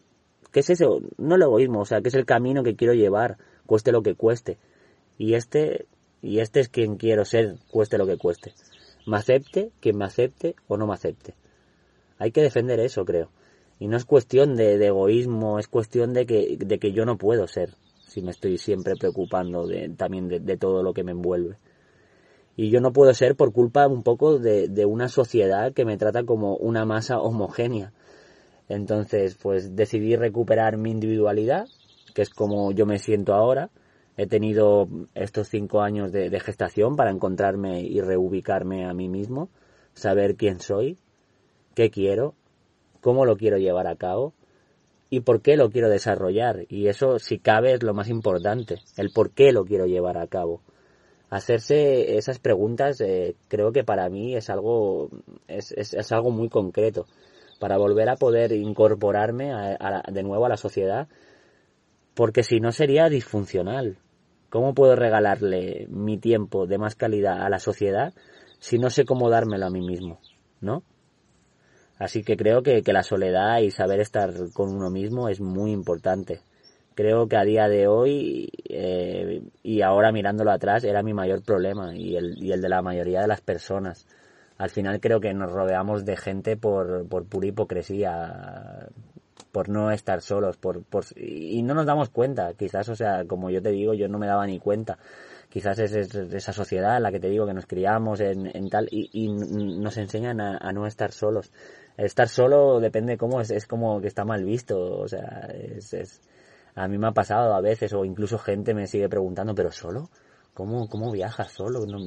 qué 0.52 0.62
es 0.62 0.70
ese, 0.70 0.86
no 1.18 1.36
el 1.36 1.42
egoísmo, 1.42 1.82
o 1.82 1.86
sea, 1.86 2.02
qué 2.02 2.10
es 2.10 2.16
el 2.16 2.26
camino 2.26 2.64
que 2.64 2.76
quiero 2.76 2.94
llevar, 2.94 3.38
cueste 3.66 3.92
lo 3.92 4.02
que 4.02 4.16
cueste. 4.16 4.58
Y 5.18 5.34
este 5.34 5.86
y 6.22 6.40
este 6.40 6.60
es 6.60 6.70
quien 6.70 6.98
quiero 6.98 7.26
ser, 7.26 7.56
cueste 7.72 7.98
lo 7.98 8.06
que 8.06 8.18
cueste. 8.18 8.54
Me 9.08 9.18
acepte, 9.18 9.72
quien 9.80 9.98
me 9.98 10.06
acepte 10.06 10.56
o 10.68 10.78
no 10.78 10.86
me 10.88 10.94
acepte. 10.94 11.34
Hay 12.18 12.32
que 12.32 12.42
defender 12.42 12.80
eso, 12.80 13.06
creo. 13.06 13.30
Y 13.80 13.88
no 13.88 13.96
es 13.96 14.04
cuestión 14.04 14.56
de, 14.56 14.86
egoísmo, 14.86 15.58
es 15.58 15.70
cuestión 15.70 16.14
de 16.14 16.26
que, 16.26 16.58
de 16.60 16.80
que 16.80 16.92
yo 16.92 17.06
no 17.06 17.18
puedo 17.18 17.48
ser, 17.48 17.76
si 18.08 18.22
me 18.22 18.32
estoy 18.32 18.58
siempre 18.58 18.96
preocupando 19.00 19.66
de, 19.66 19.88
también 19.90 20.28
de, 20.28 20.58
todo 20.58 20.84
lo 20.84 20.94
que 20.94 21.06
me 21.06 21.12
envuelve. 21.12 21.58
Y 22.58 22.70
yo 22.70 22.82
no 22.82 22.92
puedo 22.92 23.14
ser 23.14 23.38
por 23.38 23.54
culpa 23.54 23.88
un 23.88 24.04
poco 24.04 24.38
de, 24.38 24.68
de 24.68 24.86
una 24.86 25.08
sociedad 25.08 25.72
que 25.72 25.86
me 25.86 25.98
trata 25.98 26.26
como 26.26 26.58
una 26.58 26.84
masa 26.84 27.22
homogénea. 27.22 27.94
Entonces, 28.70 29.36
pues 29.36 29.76
decidí 29.76 30.16
recuperar 30.16 30.78
mi 30.78 30.92
individualidad, 30.92 31.68
que 32.14 32.22
es 32.22 32.30
como 32.30 32.72
yo 32.72 32.86
me 32.86 33.00
siento 33.00 33.34
ahora, 33.34 33.70
He 34.20 34.28
tenido 34.28 34.90
estos 35.16 35.48
cinco 35.48 35.80
años 35.80 36.12
de, 36.12 36.38
gestación 36.42 36.98
para 36.98 37.10
encontrarme 37.10 37.80
y 37.80 38.02
reubicarme 38.02 38.86
a 38.86 38.94
mí 38.94 39.08
mismo, 39.08 39.48
saber 39.94 40.36
quién 40.36 40.60
soy, 40.60 40.98
qué 41.74 41.90
quiero, 41.90 42.36
cómo 43.00 43.24
lo 43.24 43.38
quiero 43.38 43.58
llevar 43.58 43.88
a 43.88 43.96
cabo 43.96 44.34
y 45.10 45.22
por 45.22 45.42
qué 45.42 45.56
lo 45.56 45.70
quiero 45.70 45.88
desarrollar. 45.88 46.66
Y 46.68 46.90
eso, 46.90 47.18
si 47.18 47.40
cabe, 47.40 47.76
es 47.76 47.82
lo 47.82 47.94
más 47.94 48.10
importante, 48.10 48.80
el 48.98 49.12
por 49.12 49.32
qué 49.32 49.54
lo 49.54 49.64
quiero 49.64 49.86
llevar 49.86 50.18
a 50.18 50.28
cabo. 50.28 50.64
hacerse 51.30 52.18
esas 52.18 52.40
preguntas 52.40 53.00
eh, 53.00 53.38
creo 53.48 53.72
que 53.72 53.86
para 53.86 54.10
mí 54.10 54.36
es 54.36 54.50
algo 54.50 55.12
es, 55.48 55.72
es, 55.72 56.12
algo 56.12 56.32
muy 56.32 56.50
concreto 56.50 57.06
para 57.60 57.78
volver 57.78 58.10
a 58.10 58.16
poder 58.16 58.54
incorporarme 58.54 59.52
de 60.12 60.24
nuevo 60.24 60.46
a 60.46 60.50
la 60.50 60.58
sociedad 60.58 61.08
porque 62.16 62.44
si 62.44 62.60
no 62.60 62.72
sería 62.72 63.08
disfuncional. 63.08 63.98
Cómo 64.50 64.74
puedo 64.74 64.96
regalarle 64.96 65.86
mi 65.90 66.18
tiempo 66.18 66.66
de 66.66 66.80
más 66.80 66.96
calidad 66.96 67.44
a 67.44 67.50
la 67.50 67.60
sociedad 67.60 68.14
si 68.58 68.80
no 68.80 68.90
sé 68.90 69.06
cómo 69.06 69.30
dármelo 69.30 69.68
a 69.68 69.70
mí 69.70 69.82
mismo 69.82 70.20
no 70.60 70.84
así 71.98 72.24
que 72.24 72.36
creo 72.38 72.64
que, 72.64 72.82
que 72.82 72.94
la 72.94 73.04
soledad 73.04 73.60
y 73.60 73.72
saber 73.72 74.00
estar 74.00 74.32
con 74.54 74.74
uno 74.74 74.90
mismo 74.90 75.30
es 75.30 75.42
muy 75.42 75.72
importante. 75.72 76.42
Creo 76.96 77.28
que 77.28 77.38
a 77.38 77.44
día 77.44 77.68
de 77.68 77.88
hoy 77.88 78.50
eh, 78.70 79.42
y 79.64 79.82
ahora 79.82 80.12
mirándolo 80.12 80.52
atrás 80.52 80.84
era 80.84 81.04
mi 81.04 81.14
mayor 81.14 81.44
problema 81.44 81.96
y 81.96 82.16
el, 82.16 82.42
y 82.42 82.52
el 82.52 82.62
de 82.62 82.70
la 82.70 82.82
mayoría 82.82 83.22
de 83.22 83.28
las 83.28 83.42
personas. 83.42 84.06
Al 84.60 84.70
final 84.70 85.00
creo 85.00 85.20
que 85.22 85.34
nos 85.34 85.52
rodeamos 85.52 86.06
de 86.06 86.18
gente 86.18 86.58
por, 86.58 87.08
por 87.08 87.26
pura 87.26 87.48
hipocresía, 87.48 88.90
por 89.54 89.70
no 89.70 89.90
estar 89.90 90.22
solos, 90.22 90.58
por, 90.58 90.84
por, 90.84 91.06
y 91.16 91.64
no 91.64 91.74
nos 91.74 91.86
damos 91.86 92.10
cuenta, 92.10 92.54
quizás, 92.54 92.90
o 92.90 92.96
sea, 92.96 93.26
como 93.26 93.50
yo 93.50 93.62
te 93.62 93.72
digo, 93.72 93.94
yo 93.94 94.10
no 94.10 94.20
me 94.20 94.28
daba 94.28 94.46
ni 94.46 94.60
cuenta. 94.60 95.00
Quizás 95.48 95.80
es, 95.80 95.94
esa 96.14 96.54
sociedad 96.54 96.98
en 96.98 97.04
la 97.04 97.12
que 97.12 97.20
te 97.20 97.30
digo 97.30 97.48
que 97.48 97.54
nos 97.54 97.66
criamos 97.66 98.20
en, 98.20 98.56
en 98.56 98.70
tal 98.70 98.88
y, 98.92 99.10
y, 99.14 99.30
nos 99.30 99.98
enseñan 99.98 100.42
a, 100.42 100.72
no 100.74 100.86
estar 100.86 101.12
solos. 101.14 101.52
Estar 101.98 102.28
solo 102.28 102.80
depende 102.80 103.18
cómo 103.18 103.42
es, 103.42 103.50
es 103.50 103.66
como 103.66 104.00
que 104.02 104.08
está 104.08 104.26
mal 104.26 104.44
visto, 104.44 104.78
o 104.78 105.08
sea, 105.08 105.50
es, 105.54 105.94
es 105.94 106.22
a 106.76 106.88
mí 106.88 106.98
me 106.98 107.08
ha 107.08 107.12
pasado 107.12 107.54
a 107.54 107.62
veces, 107.62 107.94
o 107.94 108.06
incluso 108.06 108.38
gente 108.38 108.74
me 108.74 108.88
sigue 108.88 109.10
preguntando, 109.10 109.56
¿pero 109.56 109.72
solo? 109.72 110.10
¿Cómo, 110.54 110.88
cómo 110.90 111.12
viajas 111.12 111.52
solo? 111.52 111.86
¿No, 111.86 111.98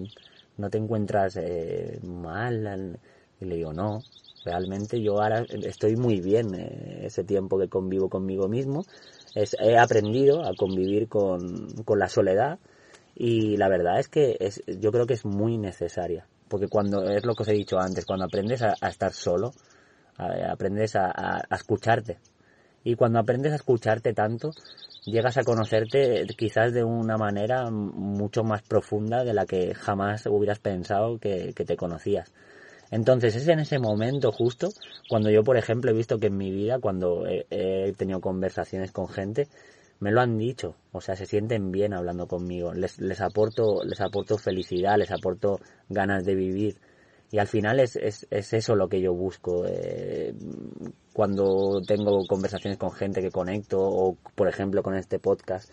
no 0.57 0.71
te 0.71 0.79
encuentras 0.79 1.37
eh, 1.37 1.99
mal? 2.03 2.99
Y 3.41 3.45
le 3.45 3.57
digo, 3.57 3.73
no, 3.73 4.03
realmente 4.45 5.01
yo 5.01 5.21
ahora 5.21 5.45
estoy 5.51 5.97
muy 5.97 6.21
bien 6.21 6.55
eh, 6.55 7.07
ese 7.07 7.25
tiempo 7.25 7.59
que 7.59 7.69
convivo 7.69 8.09
conmigo 8.09 8.49
mismo. 8.49 8.85
He 9.35 9.79
aprendido 9.79 10.45
a 10.45 10.55
convivir 10.55 11.09
con, 11.09 11.69
con 11.85 11.99
la 11.99 12.09
soledad 12.09 12.59
y 13.15 13.57
la 13.57 13.69
verdad 13.69 13.99
es 13.99 14.09
que 14.09 14.37
es, 14.41 14.63
yo 14.67 14.93
creo 14.93 15.07
que 15.07 15.15
es 15.15 15.25
muy 15.25 15.57
necesaria. 15.57 16.27
Porque 16.49 16.69
cuando, 16.69 17.03
es 17.05 17.25
lo 17.25 17.35
que 17.35 17.45
os 17.45 17.49
he 17.49 17.55
dicho 17.55 17.79
antes, 17.79 18.05
cuando 18.05 18.27
aprendes 18.27 18.63
a, 18.63 18.75
estar 18.87 19.13
solo, 19.13 19.53
aprendes 20.19 20.97
a 20.97 21.41
escucharte, 21.51 22.19
y 22.85 22.97
cuando 22.97 23.19
aprendes 23.19 23.53
a 23.53 23.57
escucharte 23.57 24.13
tanto, 24.13 24.53
llegas 25.05 25.37
a 25.37 25.45
conocerte 25.45 26.27
quizás 26.37 26.73
de 26.73 26.85
una 26.85 27.17
manera 27.17 27.71
mucho 27.71 28.45
más 28.45 28.63
profunda 28.63 29.25
de 29.25 29.35
la 29.35 29.47
que 29.47 29.75
jamás 29.75 30.27
hubieras 30.27 30.59
pensado 30.59 31.19
que, 31.19 31.53
te 31.53 31.77
conocías. 31.77 32.33
Entonces 32.91 33.35
es 33.37 33.49
en 33.49 33.61
ese 33.61 33.79
momento 33.79 34.33
justo 34.33 34.69
cuando 35.09 35.31
yo, 35.31 35.43
por 35.43 35.57
ejemplo, 35.57 35.91
he 35.91 35.95
visto 35.95 36.19
que 36.19 36.27
en 36.27 36.37
mi 36.37 36.51
vida, 36.51 36.79
cuando 36.79 37.27
he, 37.27 37.93
tenido 37.97 38.21
conversaciones 38.21 38.93
con 38.93 39.09
gente, 39.09 39.49
me 40.01 40.11
lo 40.11 40.21
han 40.21 40.37
dicho, 40.37 40.75
o 40.91 41.01
sea, 41.01 41.15
se 41.15 41.27
sienten 41.27 41.71
bien 41.71 41.95
hablando 41.95 42.27
conmigo, 42.27 42.75
les, 42.75 42.99
les 42.99 43.21
aporto, 43.21 43.85
les 43.85 44.01
aporto 44.01 44.37
felicidad, 44.37 44.99
les 44.99 45.13
aporto 45.13 45.61
ganas 45.89 46.25
de 46.25 46.35
vivir, 46.35 46.77
y 47.33 47.39
al 47.39 47.49
final 47.49 47.81
es, 47.81 47.97
es, 47.97 48.27
es 48.31 48.53
eso 48.53 48.77
lo 48.77 48.89
que 48.91 49.01
yo 49.01 49.15
busco. 49.15 49.65
Eh, 49.67 50.35
cuando 51.15 51.81
tengo 51.81 52.27
conversaciones 52.27 52.79
con 52.79 52.93
gente 52.93 53.23
que 53.23 53.31
conecto 53.31 53.79
o, 53.81 54.19
por 54.35 54.49
ejemplo, 54.49 54.83
con 54.83 54.95
este 54.95 55.19
podcast, 55.19 55.71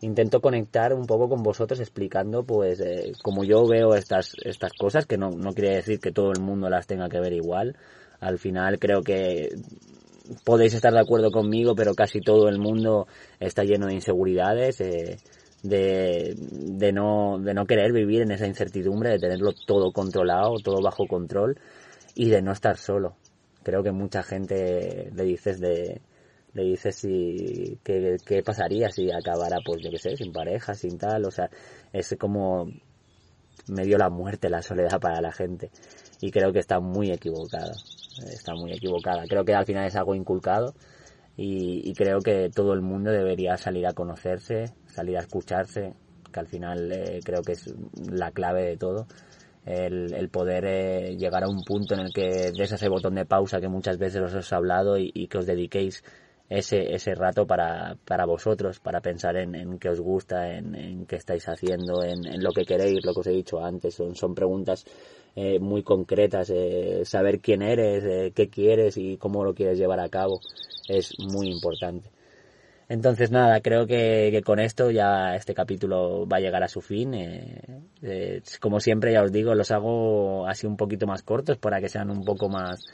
intento 0.00 0.40
conectar 0.40 0.94
un 0.94 1.06
poco 1.06 1.28
con 1.28 1.42
vosotros 1.42 1.80
explicando, 1.80 2.44
pues, 2.44 2.80
eh, 2.80 3.10
como 3.20 3.42
yo 3.42 3.66
veo 3.66 3.96
estas, 3.96 4.34
estas 4.44 4.72
cosas, 4.74 5.04
que 5.04 5.18
no, 5.18 5.30
no 5.30 5.52
quiere 5.52 5.74
decir 5.74 5.98
que 5.98 6.12
todo 6.12 6.30
el 6.30 6.40
mundo 6.40 6.70
las 6.70 6.86
tenga 6.86 7.08
que 7.08 7.18
ver 7.18 7.32
igual. 7.32 7.76
Al 8.20 8.38
final 8.38 8.78
creo 8.78 9.02
que 9.02 9.48
podéis 10.44 10.74
estar 10.74 10.92
de 10.92 11.00
acuerdo 11.00 11.32
conmigo, 11.32 11.74
pero 11.74 11.96
casi 11.96 12.20
todo 12.20 12.48
el 12.48 12.60
mundo 12.60 13.08
está 13.40 13.64
lleno 13.64 13.88
de 13.88 13.94
inseguridades. 13.94 14.80
Eh, 14.80 15.18
de, 15.62 16.34
de, 16.36 16.92
no, 16.92 17.38
de 17.38 17.54
no 17.54 17.66
querer 17.66 17.92
vivir 17.92 18.22
en 18.22 18.32
esa 18.32 18.46
incertidumbre, 18.46 19.10
de 19.10 19.18
tenerlo 19.18 19.52
todo 19.66 19.92
controlado, 19.92 20.56
todo 20.62 20.82
bajo 20.82 21.06
control 21.06 21.58
y 22.14 22.28
de 22.30 22.42
no 22.42 22.52
estar 22.52 22.76
solo. 22.76 23.16
Creo 23.62 23.82
que 23.82 23.92
mucha 23.92 24.22
gente 24.22 25.10
le 25.14 25.24
dices 25.24 25.60
de, 25.60 26.00
le 26.54 26.64
dices 26.64 26.96
si, 26.96 27.78
qué, 27.84 28.16
qué 28.24 28.42
pasaría 28.42 28.90
si 28.90 29.10
acabara, 29.10 29.58
pues 29.64 29.82
yo 29.82 29.90
qué 29.90 29.98
sé, 29.98 30.16
sin 30.16 30.32
pareja, 30.32 30.74
sin 30.74 30.98
tal, 30.98 31.24
o 31.24 31.30
sea, 31.30 31.48
es 31.92 32.14
como 32.18 32.68
medio 33.68 33.98
la 33.98 34.10
muerte, 34.10 34.50
la 34.50 34.62
soledad 34.62 35.00
para 35.00 35.20
la 35.20 35.32
gente. 35.32 35.70
Y 36.20 36.30
creo 36.30 36.52
que 36.52 36.58
está 36.58 36.80
muy 36.80 37.10
equivocada, 37.10 37.72
está 38.32 38.54
muy 38.54 38.72
equivocada. 38.72 39.24
Creo 39.28 39.44
que 39.44 39.54
al 39.54 39.66
final 39.66 39.86
es 39.86 39.96
algo 39.96 40.14
inculcado 40.14 40.74
y, 41.36 41.92
creo 41.94 42.20
que 42.20 42.50
todo 42.54 42.74
el 42.74 42.82
mundo 42.82 43.10
debería 43.10 43.56
salir 43.56 43.86
a 43.86 43.94
conocerse, 43.94 44.74
salir 44.92 45.16
a 45.16 45.20
escucharse, 45.20 45.94
que 46.32 46.40
al 46.40 46.46
final 46.46 46.92
eh, 46.92 47.20
creo 47.24 47.42
que 47.42 47.52
es 47.52 47.74
la 48.10 48.30
clave 48.30 48.62
de 48.64 48.76
todo. 48.76 49.06
El, 49.64 50.28
poder 50.28 50.64
eh, 50.66 51.16
llegar 51.16 51.44
a 51.44 51.48
un 51.48 51.62
punto 51.62 51.94
en 51.94 52.00
el 52.00 52.12
que 52.12 52.50
des 52.50 52.72
ese 52.72 52.88
botón 52.88 53.14
de 53.14 53.26
pausa 53.26 53.60
que 53.60 53.68
muchas 53.68 53.96
veces 53.96 54.20
os 54.20 54.50
he 54.50 54.54
hablado 54.56 54.98
y, 54.98 55.28
que 55.28 55.38
os 55.38 55.46
dediquéis 55.46 56.02
ese, 56.48 56.92
ese 56.92 57.14
rato 57.14 57.46
para, 57.46 57.96
para 58.04 58.26
vosotros, 58.26 58.80
para 58.80 59.00
pensar 59.00 59.36
en, 59.36 59.54
en 59.54 59.78
qué 59.78 59.88
os 59.88 60.00
gusta, 60.00 60.52
en, 60.52 60.74
en 60.74 61.06
qué 61.06 61.14
estáis 61.14 61.48
haciendo, 61.48 62.02
en, 62.02 62.26
en, 62.26 62.42
lo 62.42 62.50
que 62.52 62.64
queréis, 62.64 63.04
lo 63.04 63.14
que 63.14 63.20
os 63.20 63.26
he 63.28 63.30
dicho 63.32 63.64
antes. 63.64 63.94
Son, 63.94 64.16
son 64.16 64.34
preguntas 64.34 64.84
eh, 65.34 65.58
muy 65.60 65.82
concretas, 65.82 66.50
eh, 66.50 67.02
saber 67.04 67.40
quién 67.40 67.62
eres, 67.62 68.04
eh, 68.04 68.32
qué 68.34 68.48
quieres 68.50 68.96
y 68.98 69.16
cómo 69.16 69.44
lo 69.44 69.54
quieres 69.54 69.78
llevar 69.78 70.00
a 70.00 70.08
cabo 70.08 70.40
es 70.88 71.18
muy 71.18 71.48
importante. 71.48 72.10
Entonces 72.88 73.30
nada, 73.30 73.60
creo 73.60 73.86
que, 73.86 74.42
con 74.44 74.58
esto 74.58 74.90
ya 74.90 75.34
este 75.34 75.54
capítulo 75.54 76.26
va 76.26 76.36
a 76.38 76.40
llegar 76.40 76.62
a 76.62 76.68
su 76.68 76.80
fin. 76.80 77.14
como 78.60 78.80
siempre 78.80 79.12
ya 79.12 79.22
os 79.22 79.32
digo, 79.32 79.54
los 79.54 79.70
hago 79.70 80.46
así 80.46 80.66
un 80.66 80.76
poquito 80.76 81.06
más 81.06 81.22
cortos 81.22 81.58
para 81.58 81.80
que 81.80 81.88
sean 81.88 82.10
un 82.10 82.24
poco 82.24 82.48
más, 82.48 82.84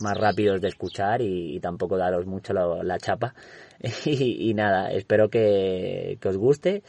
más 0.00 0.16
rápidos 0.16 0.60
de 0.60 0.68
escuchar 0.68 1.22
y, 1.22 1.58
tampoco 1.60 1.96
daros 1.96 2.26
mucho 2.26 2.52
la, 2.52 2.98
chapa. 2.98 3.34
y, 4.04 4.54
nada, 4.54 4.90
espero 4.92 5.28
que, 5.28 6.18
que 6.20 6.28
os 6.28 6.36
guste. 6.36 6.82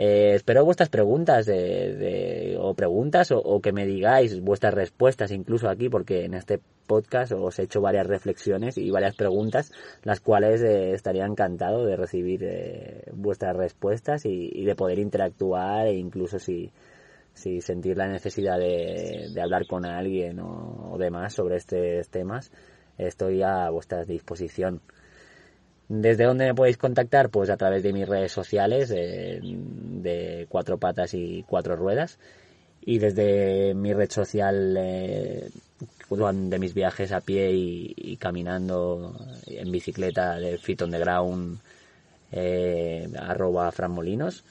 Eh, 0.00 0.34
espero 0.36 0.64
vuestras 0.64 0.88
preguntas 0.90 1.44
de, 1.44 2.56
o 2.60 2.72
preguntas 2.74 3.32
o, 3.32 3.60
que 3.60 3.72
me 3.72 3.84
digáis 3.84 4.40
vuestras 4.40 4.72
respuestas 4.72 5.32
incluso 5.32 5.68
aquí 5.68 5.88
porque 5.88 6.24
en 6.24 6.34
este 6.34 6.60
podcast 6.86 7.32
os 7.32 7.58
he 7.58 7.64
hecho 7.64 7.80
varias 7.80 8.06
reflexiones 8.06 8.78
y 8.78 8.92
varias 8.92 9.16
preguntas 9.16 9.72
las 10.04 10.20
cuales 10.20 10.62
eh, 10.62 10.92
estaría 10.92 11.26
encantado 11.26 11.84
de 11.84 11.96
recibir 11.96 12.44
eh, 12.44 13.10
vuestras 13.12 13.56
respuestas 13.56 14.24
y, 14.24 14.64
de 14.64 14.76
poder 14.76 15.00
interactuar 15.00 15.88
e 15.88 15.94
incluso 15.94 16.38
si, 16.38 16.70
si 17.34 17.60
sentir 17.60 17.96
la 17.96 18.06
necesidad 18.06 18.56
de, 18.56 19.34
hablar 19.42 19.66
con 19.66 19.84
alguien 19.84 20.38
o, 20.38 20.92
o 20.92 20.98
demás 20.98 21.34
sobre 21.34 21.56
estos 21.56 22.08
temas 22.08 22.52
estoy 22.98 23.42
a 23.42 23.68
vuestra 23.70 24.04
disposición. 24.04 24.80
¿Desde 25.88 26.24
dónde 26.24 26.46
me 26.46 26.54
podéis 26.54 26.76
contactar? 26.76 27.30
Pues 27.30 27.48
a 27.50 27.56
través 27.56 27.82
de 27.82 27.92
mis 27.92 28.08
redes 28.08 28.32
sociales 28.32 28.90
de 28.90 30.46
cuatro 30.48 30.78
patas 30.78 31.14
y 31.14 31.44
cuatro 31.48 31.76
ruedas. 31.76 32.18
Y 32.82 32.98
desde 32.98 33.74
mi 33.74 33.92
red 33.92 34.10
social 34.10 34.76
eh, 34.78 35.50
de 36.10 36.58
mis 36.58 36.74
viajes 36.74 37.12
a 37.12 37.20
pie 37.20 37.50
y, 37.52 38.16
caminando 38.16 39.14
en 39.46 39.70
bicicleta 39.70 40.38
de 40.38 40.58
Fit 40.58 40.82
on 40.82 40.90
the 40.90 40.98
Ground 40.98 41.58
eh, 42.32 43.08
arroba 43.18 43.70
franmolinos 43.72 44.44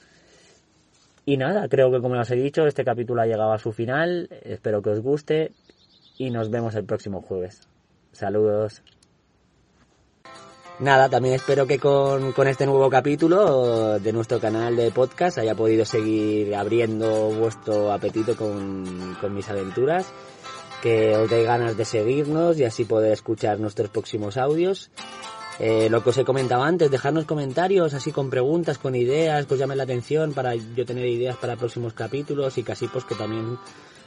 y 1.28 1.36
nada, 1.36 1.68
creo 1.68 1.90
que 1.90 2.00
como 2.00 2.18
os 2.18 2.30
he 2.30 2.36
dicho 2.36 2.66
este 2.66 2.84
capítulo 2.84 3.20
ha 3.20 3.26
llegado 3.26 3.52
a 3.52 3.58
su 3.58 3.70
final. 3.70 4.30
Espero 4.44 4.80
que 4.80 4.88
os 4.88 5.00
guste 5.00 5.52
y 6.16 6.30
nos 6.30 6.48
vemos 6.48 6.74
el 6.74 6.86
próximo 6.86 7.20
jueves. 7.20 7.68
Saludos 8.12 8.82
Nada, 10.80 11.08
también 11.08 11.34
espero 11.34 11.66
que 11.66 11.80
con, 11.80 12.30
con, 12.30 12.46
este 12.46 12.64
nuevo 12.64 12.88
capítulo 12.88 13.98
de 13.98 14.12
nuestro 14.12 14.38
canal 14.38 14.76
de 14.76 14.92
podcast 14.92 15.38
haya 15.38 15.56
podido 15.56 15.84
seguir 15.84 16.54
abriendo 16.54 17.30
vuestro 17.30 17.90
apetito 17.92 18.36
con, 18.36 19.16
con 19.20 19.34
mis 19.34 19.48
aventuras, 19.48 20.06
que 20.80 21.16
os 21.16 21.28
dé 21.28 21.42
ganas 21.42 21.76
de 21.76 21.84
seguirnos 21.84 22.60
y 22.60 22.64
así 22.64 22.84
poder 22.84 23.10
escuchar 23.10 23.58
nuestros 23.58 23.90
próximos 23.90 24.36
audios. 24.36 24.92
Eh, 25.58 25.88
lo 25.90 26.04
que 26.04 26.10
os 26.10 26.18
he 26.18 26.24
comentado 26.24 26.62
antes, 26.62 26.92
dejarnos 26.92 27.24
comentarios 27.24 27.92
así 27.92 28.12
con 28.12 28.30
preguntas, 28.30 28.78
con 28.78 28.94
ideas 28.94 29.46
que 29.46 29.54
os 29.54 29.58
llamen 29.58 29.78
la 29.78 29.82
atención 29.82 30.32
para 30.32 30.54
yo 30.54 30.86
tener 30.86 31.06
ideas 31.06 31.36
para 31.38 31.56
próximos 31.56 31.92
capítulos 31.92 32.56
y 32.56 32.62
casi 32.62 32.86
pues 32.86 33.04
que 33.04 33.16
también 33.16 33.58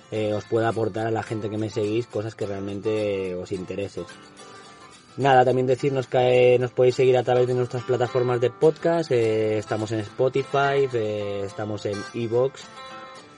eh, 0.09 0.33
os 0.33 0.45
pueda 0.45 0.69
aportar 0.69 1.07
a 1.07 1.11
la 1.11 1.21
gente 1.21 1.49
que 1.49 1.57
me 1.57 1.69
seguís 1.69 2.07
cosas 2.07 2.33
que 2.33 2.45
realmente 2.45 3.35
os 3.35 3.51
interesen. 3.51 4.05
Nada, 5.17 5.43
también 5.43 5.67
decirnos 5.67 6.07
que 6.07 6.55
eh, 6.55 6.59
nos 6.59 6.71
podéis 6.71 6.95
seguir 6.95 7.17
a 7.17 7.23
través 7.23 7.45
de 7.45 7.53
nuestras 7.53 7.83
plataformas 7.83 8.39
de 8.39 8.49
podcast. 8.49 9.11
Eh, 9.11 9.57
estamos 9.57 9.91
en 9.91 9.99
Spotify, 9.99 10.87
eh, 10.93 11.43
estamos 11.45 11.85
en 11.85 11.97
Evox 12.13 12.63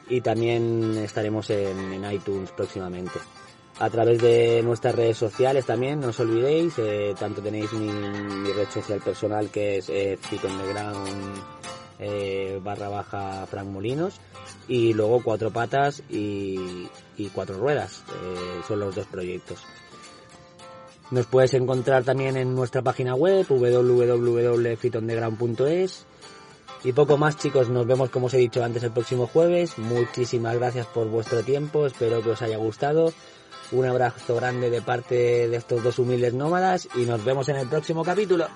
y 0.07 0.21
también 0.21 0.95
estaremos 0.97 1.49
en, 1.49 2.05
iTunes 2.11 2.51
próximamente. 2.51 3.19
A 3.79 3.89
través 3.89 4.21
de 4.21 4.61
nuestras 4.63 4.93
redes 4.93 5.17
sociales 5.17 5.65
también, 5.65 5.99
no 5.99 6.09
os 6.09 6.19
olvidéis, 6.19 6.75
tanto 7.17 7.41
tenéis 7.41 7.73
mi, 7.73 7.89
red 8.51 8.69
social 8.71 9.01
personal 9.03 9.49
que 9.49 9.77
es 9.77 9.89
eh, 9.89 10.19
eh, 11.99 12.59
barra 12.61 12.89
baja 12.89 13.47
Frank 13.47 13.67
Molinos 13.67 14.19
y 14.67 14.93
luego 14.93 15.23
Cuatro 15.23 15.49
Patas 15.49 16.03
y, 16.07 16.87
Cuatro 17.33 17.57
Ruedas, 17.57 18.03
son 18.67 18.79
los 18.79 18.93
dos 18.93 19.07
proyectos. 19.07 19.65
Nos 21.13 21.27
puedes 21.27 21.53
encontrar 21.53 22.03
también 22.03 22.35
en 22.37 22.55
nuestra 22.55 22.81
página 22.81 23.13
web 23.13 23.45
www.fitondeground.es 23.47 26.05
y 26.83 26.91
poco 26.91 27.17
más 27.17 27.37
chicos, 27.37 27.69
nos 27.69 27.85
vemos 27.85 28.09
como 28.09 28.25
os 28.25 28.33
he 28.33 28.39
dicho 28.39 28.63
antes 28.63 28.81
el 28.81 28.89
próximo 28.89 29.27
jueves. 29.27 29.77
Muchísimas 29.77 30.55
gracias 30.55 30.87
por 30.87 31.07
vuestro 31.07 31.43
tiempo, 31.43 31.85
espero 31.85 32.23
que 32.23 32.31
os 32.31 32.41
haya 32.41 32.57
gustado. 32.57 33.13
Un 33.71 33.85
abrazo 33.85 34.37
grande 34.37 34.71
de 34.71 34.81
parte 34.81 35.47
de 35.47 35.55
estos 35.55 35.83
dos 35.83 35.99
humildes 35.99 36.33
nómadas 36.33 36.89
y 36.95 37.01
nos 37.01 37.23
vemos 37.23 37.47
en 37.47 37.57
el 37.57 37.67
próximo 37.67 38.03
capítulo. 38.03 38.47